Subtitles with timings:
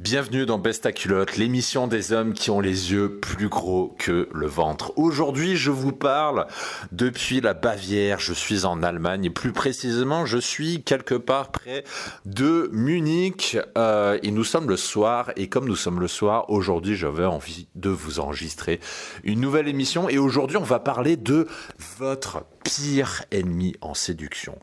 [0.00, 4.46] Bienvenue dans Besta Culotte, l'émission des hommes qui ont les yeux plus gros que le
[4.46, 4.94] ventre.
[4.96, 6.46] Aujourd'hui, je vous parle
[6.90, 8.18] depuis la Bavière.
[8.18, 11.84] Je suis en Allemagne et plus précisément, je suis quelque part près
[12.24, 13.58] de Munich.
[13.76, 15.32] Euh, et nous sommes le soir.
[15.36, 18.80] Et comme nous sommes le soir, aujourd'hui, j'avais envie de vous enregistrer
[19.22, 20.08] une nouvelle émission.
[20.08, 21.46] Et aujourd'hui, on va parler de
[21.98, 24.58] votre pire ennemi en séduction.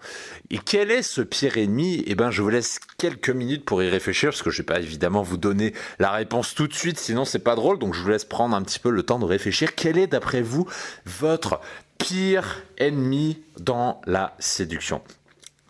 [0.49, 2.03] Et quel est ce pire ennemi?
[2.07, 4.73] Eh bien, je vous laisse quelques minutes pour y réfléchir, parce que je ne vais
[4.73, 7.79] pas évidemment vous donner la réponse tout de suite, sinon c'est pas drôle.
[7.79, 9.75] Donc, je vous laisse prendre un petit peu le temps de réfléchir.
[9.75, 10.67] Quel est, d'après vous,
[11.05, 11.59] votre
[11.97, 15.01] pire ennemi dans la séduction?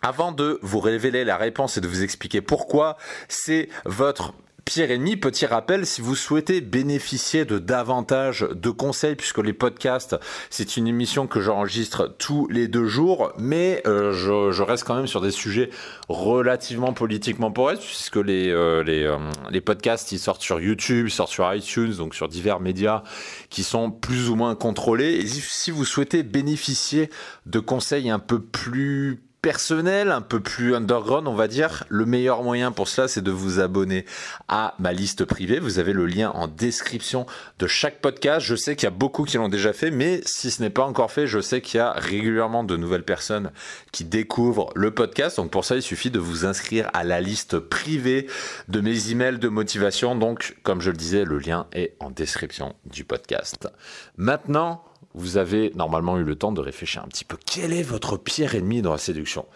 [0.00, 2.96] Avant de vous révéler la réponse et de vous expliquer pourquoi
[3.28, 4.32] c'est votre
[4.68, 10.14] Pierre ennemi, petit rappel, si vous souhaitez bénéficier de davantage de conseils, puisque les podcasts,
[10.50, 15.06] c'est une émission que j'enregistre tous les deux jours, mais euh, je, reste quand même
[15.06, 15.70] sur des sujets
[16.10, 19.16] relativement politiquement poreux, puisque les, euh, les, euh,
[19.48, 23.02] les, podcasts, ils sortent sur YouTube, ils sortent sur iTunes, donc sur divers médias
[23.48, 25.14] qui sont plus ou moins contrôlés.
[25.14, 27.08] Et si vous souhaitez bénéficier
[27.46, 32.42] de conseils un peu plus personnel, un peu plus underground, on va dire, le meilleur
[32.42, 34.04] moyen pour cela, c'est de vous abonner
[34.48, 35.60] à ma liste privée.
[35.60, 37.26] Vous avez le lien en description
[37.58, 38.44] de chaque podcast.
[38.44, 40.84] Je sais qu'il y a beaucoup qui l'ont déjà fait, mais si ce n'est pas
[40.84, 43.52] encore fait, je sais qu'il y a régulièrement de nouvelles personnes
[43.92, 45.36] qui découvrent le podcast.
[45.36, 48.26] Donc pour ça, il suffit de vous inscrire à la liste privée
[48.68, 50.16] de mes emails de motivation.
[50.16, 53.68] Donc, comme je le disais, le lien est en description du podcast.
[54.16, 57.36] Maintenant, vous avez normalement eu le temps de réfléchir un petit peu.
[57.44, 59.46] Quel est votre pire ennemi dans la séduction?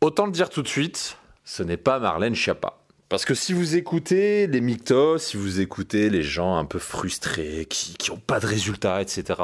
[0.00, 2.78] Autant le dire tout de suite, ce n'est pas Marlène Schiappa.
[3.10, 7.66] Parce que si vous écoutez les mictos, si vous écoutez les gens un peu frustrés,
[7.68, 9.40] qui n'ont pas de résultats, etc.,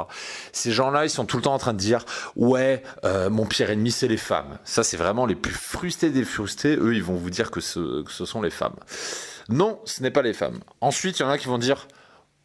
[0.53, 2.05] ces gens-là, ils sont tout le temps en train de dire
[2.37, 4.59] Ouais, euh, mon pire ennemi, c'est les femmes.
[4.65, 6.77] Ça, c'est vraiment les plus frustrés des frustrés.
[6.77, 8.77] Eux, ils vont vous dire que ce sont les femmes.
[9.50, 10.60] Non, ce n'est pas les femmes.
[10.81, 11.87] Ensuite, il y en a qui vont dire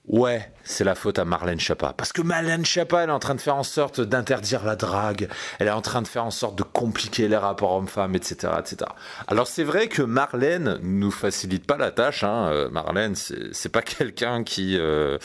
[0.07, 1.93] Ouais, c'est la faute à Marlène Schiappa.
[1.97, 5.27] Parce que Marlène Schiappa, elle est en train de faire en sorte d'interdire la drague.
[5.57, 8.91] Elle est en train de faire en sorte de compliquer les rapports hommes-femmes, etc., etc.
[9.27, 12.23] Alors c'est vrai que Marlène nous facilite pas la tâche.
[12.23, 12.49] Hein.
[12.51, 15.17] Euh, Marlène, c'est pas quelqu'un qui, euh,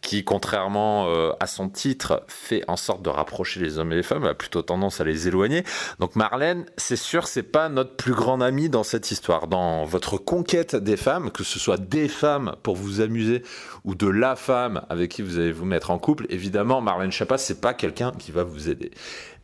[0.00, 4.02] qui, contrairement euh, à son titre, fait en sorte de rapprocher les hommes et les
[4.02, 4.24] femmes.
[4.24, 5.62] Elle a plutôt tendance à les éloigner.
[6.00, 9.46] Donc Marlène, c'est sûr, c'est pas notre plus grand ami dans cette histoire.
[9.46, 13.44] Dans votre conquête des femmes, que ce soit des femmes pour vous amuser
[13.84, 17.38] ou de la femme avec qui vous allez vous mettre en couple, évidemment, Marlène Schiappa,
[17.38, 18.90] c'est pas quelqu'un qui va vous aider.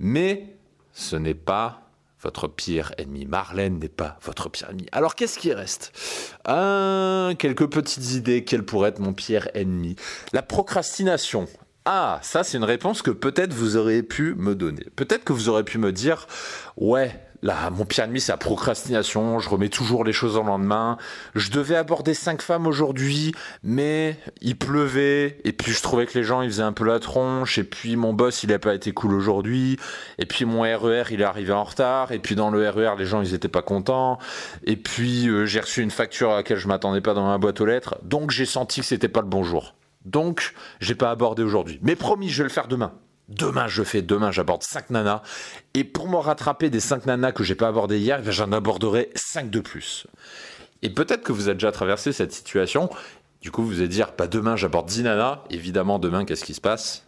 [0.00, 0.56] Mais
[0.92, 1.82] ce n'est pas
[2.22, 3.26] votre pire ennemi.
[3.26, 4.86] Marlène n'est pas votre pire ennemi.
[4.92, 5.92] Alors qu'est-ce qui reste?
[6.44, 8.44] Quelques petites idées.
[8.44, 9.96] Quel pourrait être mon pire ennemi
[10.32, 11.48] La procrastination.
[11.84, 14.86] Ah, ça c'est une réponse que peut-être vous auriez pu me donner.
[14.94, 16.28] Peut-être que vous aurez pu me dire,
[16.76, 19.40] ouais, Là, mon pire ennemi, c'est la procrastination.
[19.40, 20.96] Je remets toujours les choses au lendemain.
[21.34, 25.38] Je devais aborder cinq femmes aujourd'hui, mais il pleuvait.
[25.42, 27.58] Et puis, je trouvais que les gens, ils faisaient un peu la tronche.
[27.58, 29.76] Et puis, mon boss, il n'a pas été cool aujourd'hui.
[30.18, 32.12] Et puis, mon RER, e il est arrivé en retard.
[32.12, 34.20] Et puis, dans le RER, e les gens, ils étaient pas contents.
[34.64, 37.60] Et puis, euh, j'ai reçu une facture à laquelle je m'attendais pas dans ma boîte
[37.60, 37.98] aux lettres.
[38.04, 39.74] Donc, j'ai senti que c'était pas le bon jour.
[40.04, 41.80] Donc, j'ai pas abordé aujourd'hui.
[41.82, 42.92] Mais promis, je vais le faire demain.
[43.28, 45.22] Demain, je fais, demain, j'aborde 5 nanas.
[45.74, 49.10] Et pour me rattraper des 5 nanas que j'ai pas abordées hier, eh j'en aborderai
[49.14, 50.06] 5 de plus.
[50.82, 52.90] Et peut-être que vous avez déjà traversé cette situation.
[53.40, 55.42] Du coup, vous allez dire, pas demain, j'aborde 10 nanas.
[55.50, 57.04] Évidemment, demain, qu'est-ce qui se passe?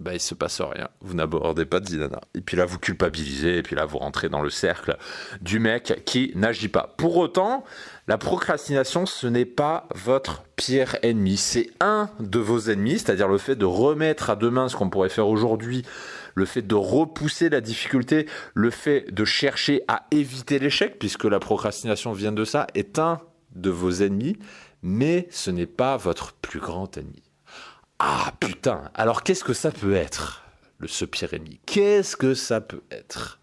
[0.00, 0.88] Bah, il se passe rien.
[1.00, 2.20] Vous n'abordez pas de Zinana.
[2.34, 4.96] Et puis là, vous culpabilisez, et puis là, vous rentrez dans le cercle
[5.40, 6.94] du mec qui n'agit pas.
[6.96, 7.64] Pour autant,
[8.06, 11.36] la procrastination, ce n'est pas votre pire ennemi.
[11.36, 15.08] C'est un de vos ennemis, c'est-à-dire le fait de remettre à demain ce qu'on pourrait
[15.08, 15.84] faire aujourd'hui,
[16.34, 21.40] le fait de repousser la difficulté, le fait de chercher à éviter l'échec, puisque la
[21.40, 23.20] procrastination vient de ça, est un
[23.56, 24.36] de vos ennemis,
[24.82, 27.27] mais ce n'est pas votre plus grand ennemi.
[27.98, 30.42] Ah putain, alors qu'est-ce que ça peut être,
[30.78, 33.40] le ce ennemi Qu'est-ce que ça peut être?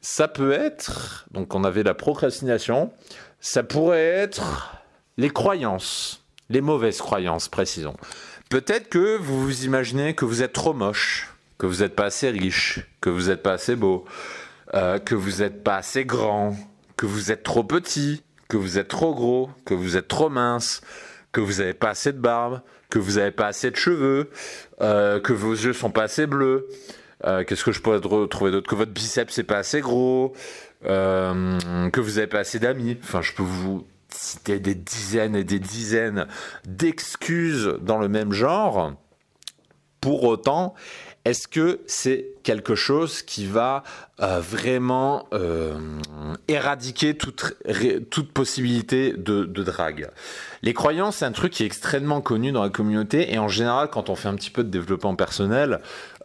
[0.00, 2.92] Ça peut être, donc on avait la procrastination,
[3.40, 4.76] ça pourrait être
[5.16, 7.96] les croyances, les mauvaises croyances, précisons.
[8.50, 12.30] Peut-être que vous vous imaginez que vous êtes trop moche, que vous n'êtes pas assez
[12.30, 14.04] riche, que vous n'êtes pas assez beau,
[14.74, 16.56] euh, que vous n'êtes pas assez grand,
[16.96, 20.82] que vous êtes trop petit, que vous êtes trop gros, que vous êtes trop mince,
[21.36, 24.30] que vous n'avez pas assez de barbe, que vous n'avez pas assez de cheveux,
[24.80, 26.66] euh, que vos yeux sont pas assez bleus.
[27.26, 28.66] Euh, qu'est-ce que je pourrais trouver d'autre?
[28.66, 30.32] Que votre biceps n'est pas assez gros,
[30.86, 32.96] euh, que vous n'avez pas assez d'amis.
[33.02, 36.26] Enfin, je peux vous citer des dizaines et des dizaines
[36.64, 38.94] d'excuses dans le même genre.
[40.00, 40.74] Pour autant,
[41.26, 43.82] est-ce que c'est quelque chose qui va
[44.20, 45.76] euh, vraiment euh,
[46.46, 47.56] éradiquer toute,
[48.10, 50.08] toute possibilité de, drague?
[50.62, 53.90] Les croyances, c'est un truc qui est extrêmement connu dans la communauté et en général,
[53.90, 55.80] quand on fait un petit peu de développement personnel,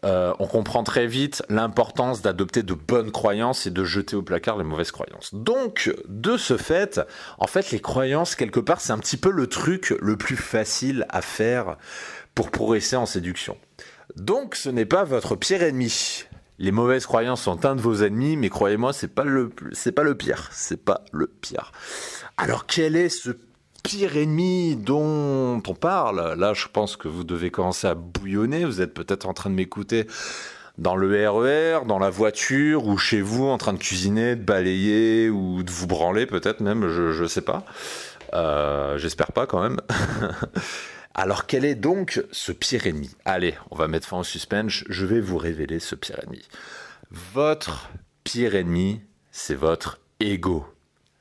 [0.05, 4.59] euh, on comprend très vite l'importance d'adopter de bonnes croyances et de jeter au placard
[4.59, 5.33] les mauvaises croyances.
[5.33, 7.01] Donc, de ce fait,
[7.39, 11.07] en fait, les croyances, quelque part, c'est un petit peu le truc le plus facile
[11.09, 11.77] à faire
[12.35, 13.57] pour progresser en séduction.
[14.17, 16.25] Donc ce n'est pas votre pire ennemi.
[16.59, 20.03] Les mauvaises croyances sont un de vos ennemis, mais croyez-moi, c'est pas le c'est pas
[20.03, 21.71] le pire, c'est pas le pire.
[22.37, 23.31] Alors quel est ce
[23.83, 26.35] pire ennemi dont on parle?
[26.37, 28.65] Là, je pense que vous devez commencer à bouillonner.
[28.65, 30.05] Vous êtes peut-être en train de m'écouter
[30.77, 34.43] dans le RER, e dans la voiture ou chez vous en train de cuisiner, de
[34.43, 37.65] balayer ou de vous branler peut-être même, je ne sais pas.
[38.33, 39.77] Euh, j'espère pas quand même.
[41.13, 43.09] Alors quel est donc ce pire ennemi?
[43.25, 46.41] Allez, on va mettre fin au suspense, je vais vous révéler ce pire ennemi.
[47.33, 47.89] Votre
[48.23, 50.65] pire ennemi, c'est votre ego.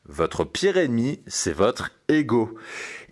[0.07, 2.57] Votre pire ennemi, c'est votre ego.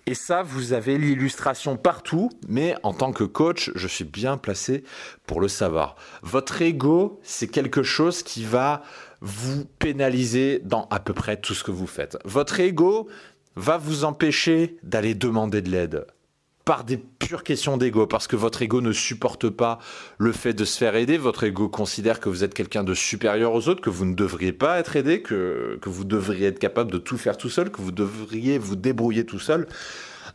[0.06, 4.84] Et ça, vous avez l'illustration partout, mais en tant que coach, je suis bien placé
[5.26, 5.96] pour le savoir.
[6.22, 8.82] Votre ego, c'est quelque chose qui va
[9.20, 12.16] vous pénaliser dans à peu près tout ce que vous faites.
[12.24, 13.08] Votre ego
[13.56, 16.06] va vous empêcher d'aller demander de l'aide
[16.68, 19.78] par des pures questions d'ego, parce que votre ego ne supporte pas
[20.18, 23.54] le fait de se faire aider, votre ego considère que vous êtes quelqu'un de supérieur
[23.54, 26.90] aux autres, que vous ne devriez pas être aidé, que, que vous devriez être capable
[26.90, 29.66] de tout faire tout seul, que vous devriez vous débrouiller tout seul.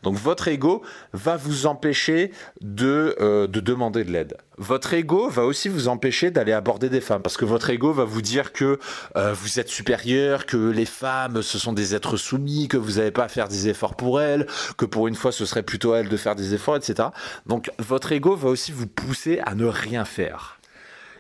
[0.04, 0.84] Donc votre ego
[1.14, 4.38] va vous empêcher de, euh, de demander de l'aide.
[4.58, 8.04] Votre ego va aussi vous empêcher d'aller aborder des femmes parce que votre ego va
[8.04, 8.78] vous dire que
[9.16, 13.12] euh, vous êtes supérieur, que les femmes ce sont des êtres soumis, que vous n'avez
[13.12, 14.46] pas à faire des efforts pour elles,
[14.78, 17.10] que pour une fois ce serait plutôt à elles de faire des efforts, etc.
[17.48, 20.60] Donc votre ego va aussi vous pousser à ne rien faire.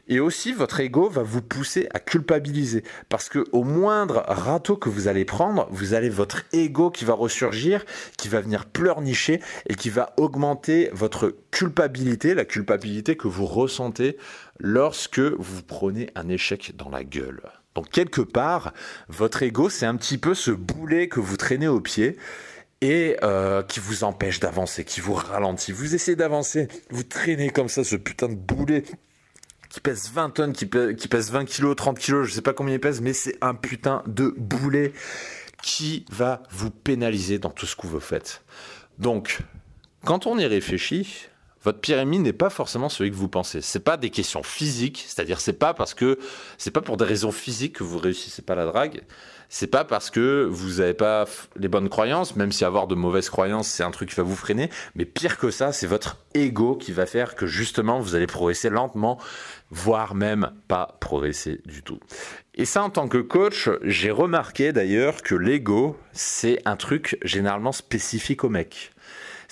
[0.07, 2.83] Et aussi, votre ego va vous pousser à culpabiliser.
[3.07, 7.13] Parce que au moindre râteau que vous allez prendre, vous avez votre ego qui va
[7.13, 7.85] ressurgir,
[8.17, 9.39] qui va venir pleurnicher
[9.69, 14.17] et qui va augmenter votre culpabilité, la culpabilité que vous ressentez
[14.59, 17.41] lorsque vous prenez un échec dans la gueule.
[17.75, 18.73] Donc quelque part,
[19.07, 22.17] votre ego, c'est un petit peu ce boulet que vous traînez au pied
[22.81, 25.71] et euh, qui vous empêche d'avancer, qui vous ralentit.
[25.71, 28.83] Vous essayez d'avancer, vous traînez comme ça ce putain de boulet
[29.73, 32.79] qui pèse 20 tonnes, qui pèse, 20 kilos, 30 kilos, je sais pas combien il
[32.79, 34.93] pèse, mais c'est un putain de boulet
[35.63, 38.43] qui va vous pénaliser dans tout ce que vous faites.
[38.99, 39.39] Donc,
[40.05, 41.27] quand on y réfléchit,
[41.63, 43.61] votre pire ennemi n'est pas forcément celui que vous pensez.
[43.61, 46.19] C'est pas des questions physiques, c'est-à-dire c'est pas parce que
[46.57, 49.03] c'est pas pour des raisons physiques que vous réussissez pas la drague.
[49.49, 51.25] C'est pas parce que vous n'avez pas
[51.55, 54.35] les bonnes croyances, même si avoir de mauvaises croyances c'est un truc qui va vous
[54.35, 54.69] freiner.
[54.95, 58.69] Mais pire que ça, c'est votre ego qui va faire que justement vous allez progresser
[58.69, 59.19] lentement,
[59.69, 61.99] voire même pas progresser du tout.
[62.55, 67.71] Et ça, en tant que coach, j'ai remarqué d'ailleurs que l'ego, c'est un truc généralement
[67.71, 68.91] spécifique aux mecs.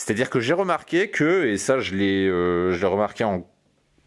[0.03, 3.47] C'est-à-dire que j'ai remarqué que, et ça je l'ai, euh, remarqué en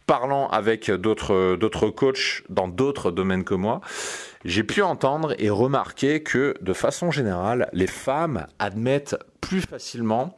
[0.06, 3.80] parlant avec d'autres, d'autres coachs dans d'autres domaines que moi,
[4.44, 10.36] j'ai pu entendre et remarquer que de façon générale, les femmes admettent plus facilement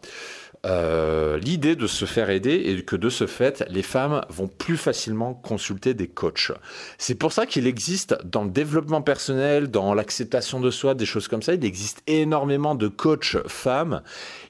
[0.67, 4.77] euh, l'idée de se faire aider et que de ce fait, les femmes vont plus
[4.77, 6.53] facilement consulter des coachs.
[6.99, 11.29] C'est pour ça qu'il existe dans le développement personnel, dans l'acceptation de soi, des choses
[11.29, 14.03] comme ça, il existe énormément de coachs femmes.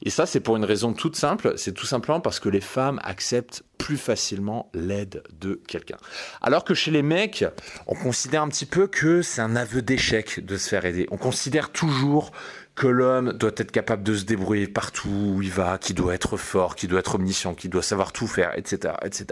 [0.03, 2.99] Et ça, c'est pour une raison toute simple, c'est tout simplement parce que les femmes
[3.05, 5.99] acceptent plus facilement l'aide de quelqu'un.
[6.41, 7.45] Alors que chez les mecs,
[7.87, 11.07] on considère un petit peu que c'est un aveu d'échec de se faire aider.
[11.11, 12.33] On considère toujours
[12.77, 16.37] que l'homme doit être capable de se débrouiller partout où il va, qu'il doit être
[16.37, 19.27] fort, qu'il doit être omniscient, qu'il doit savoir tout faire, etc., etc.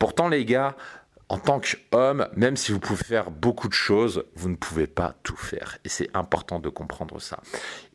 [0.00, 0.76] Pourtant, les gars,
[1.34, 5.16] en tant qu'homme, même si vous pouvez faire beaucoup de choses, vous ne pouvez pas
[5.24, 5.78] tout faire.
[5.84, 7.40] Et c'est important de comprendre ça.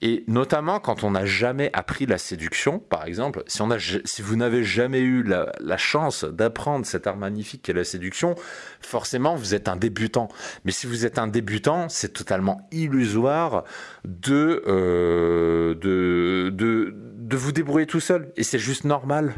[0.01, 4.21] Et notamment quand on n'a jamais appris la séduction, par exemple, si, on a, si
[4.21, 8.35] vous n'avez jamais eu la, chance d'apprendre cet art magnifique qu'est la séduction,
[8.81, 10.27] forcément vous êtes un débutant.
[10.65, 13.63] Mais si vous êtes un débutant, c'est totalement illusoire
[14.03, 18.33] de, euh, de, de vous débrouiller tout seul.
[18.35, 19.33] Et c'est juste normal.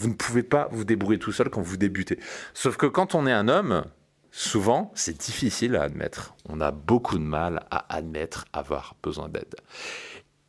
[0.00, 2.18] Vous ne pouvez pas vous débrouiller tout seul quand vous débutez.
[2.54, 3.84] Sauf que quand on est un homme,
[4.30, 6.34] souvent, c'est difficile à admettre.
[6.48, 9.56] On a beaucoup de mal à admettre avoir besoin d'aide.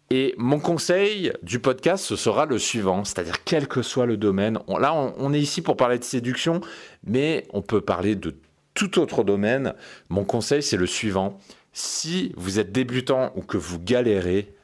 [0.10, 4.58] Et mon conseil du podcast, ce sera le suivant, c'est-à-dire quel que soit le domaine.
[4.70, 6.62] là, on, est ici pour parler de séduction,
[7.06, 8.34] mais on peut parler de
[8.74, 9.74] tout autre domaine.
[10.08, 11.40] Mon conseil, c'est le suivant.
[11.74, 14.56] Si vous êtes débutant ou que vous galérez,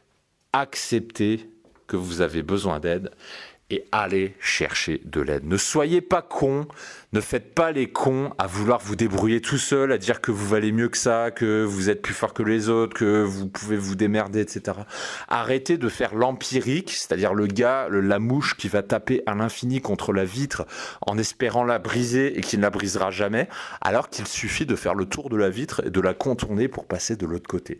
[0.53, 1.49] acceptez
[1.87, 3.11] que vous avez besoin d'aide
[3.69, 5.45] et allez chercher de l'aide.
[5.45, 6.67] Ne soyez pas cons,
[7.11, 10.47] ne faites pas les cons à vouloir vous débrouiller tout seul, à dire que vous
[10.47, 13.75] valez mieux que ça, que vous êtes plus fort que les autres, que vous pouvez
[13.75, 14.77] vous démerder, etc.
[15.27, 20.13] Arrêtez de faire l'empirique, c'est-à-dire le gars, la mouche qui va taper à l'infini contre
[20.13, 20.65] la vitre
[21.01, 23.49] en espérant la briser et qui ne la brisera jamais,
[23.81, 26.85] alors qu'il suffit de faire le tour de la vitre et de la contourner pour
[26.85, 27.79] passer de l'autre côté.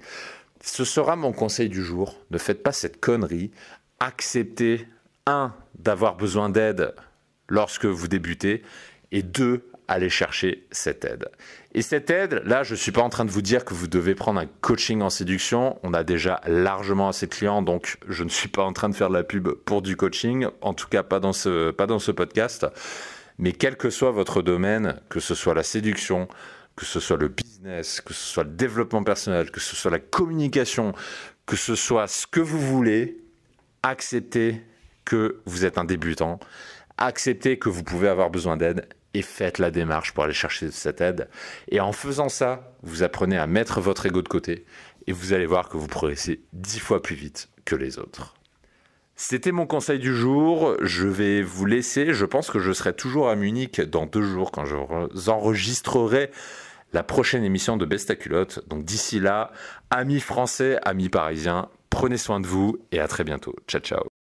[0.62, 2.20] Ce sera mon conseil du jour.
[2.32, 3.52] Ne faites pas cette connerie.
[4.00, 4.88] Acceptez
[5.28, 6.96] un, d'avoir besoin d'aide
[7.50, 8.64] lorsque vous débutez,
[9.12, 11.30] et deux, aller chercher cette aide.
[11.74, 13.88] Et cette aide, là, je ne suis pas en train de vous dire que vous
[13.88, 15.80] devez prendre un coaching en séduction.
[15.84, 18.96] On a déjà largement assez de clients, donc je ne suis pas en train de
[18.96, 22.00] faire de la pub pour du coaching, en tout cas pas dans ce, pas dans
[22.00, 22.68] ce podcast.
[23.38, 26.28] Mais quel que soit votre domaine, que ce soit la séduction,
[26.76, 30.00] que ce soit le business, que ce soit le développement personnel, que ce soit la
[30.00, 30.94] communication,
[31.46, 33.18] que ce soit ce que vous voulez,
[33.84, 34.62] acceptez
[35.08, 36.40] que vous êtes un débutant,
[36.98, 41.00] acceptez que vous pouvez avoir besoin d'aide et faites la démarche pour aller chercher cette
[41.00, 41.30] aide.
[41.70, 44.66] Et en faisant ça, vous apprenez à mettre votre ego de côté
[45.08, 48.36] et vous allez voir que vous progressez dix fois plus vite que les autres.
[49.16, 50.76] C'était mon conseil du jour.
[50.82, 52.14] Je vais vous laisser.
[52.14, 54.76] Je pense que je serai toujours à Munich dans deux jours quand je
[55.30, 56.30] enregistrerai
[56.94, 58.68] la prochaine émission de Bestaculotte.
[58.68, 59.52] Donc d'ici là,
[59.90, 63.56] amis français, amis parisiens, prenez soin de vous et à très bientôt.
[63.68, 64.17] Ciao ciao.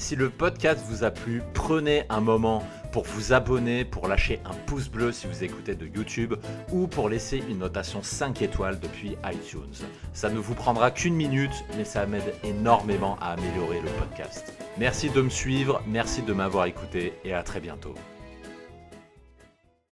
[0.00, 4.54] Si le podcast vous a plu, prenez un moment pour vous abonner, pour lâcher un
[4.64, 6.34] pouce bleu si vous écoutez de YouTube
[6.72, 9.86] ou pour laisser une notation 5 étoiles depuis iTunes.
[10.14, 14.54] Ça ne vous prendra qu'une minute, mais ça m'aide énormément à améliorer le podcast.
[14.78, 17.94] Merci de me suivre, merci de m'avoir écouté et à très bientôt.